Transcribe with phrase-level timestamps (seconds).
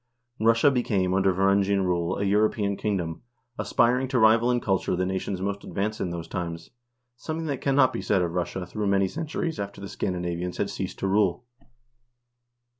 [0.39, 3.21] Russia became under Va rangian rule a European kingdom,
[3.59, 6.71] aspiring to rival in culture the nations most advanced in those times,
[7.17, 10.97] something that cannot be said of Russia through many centuries after the Scandinavians had ceased
[10.97, 11.45] to rule.